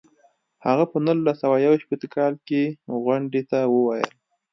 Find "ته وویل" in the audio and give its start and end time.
3.49-4.09